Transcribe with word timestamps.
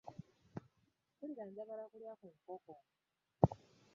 Mpulira 1.13 1.43
njagala 1.49 1.83
kulya 1.91 2.13
ku 2.19 2.27
nkoko. 2.37 2.73